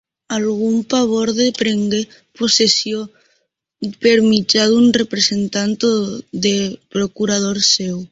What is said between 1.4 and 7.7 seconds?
prengué possessió per mitjà de representant o de procurador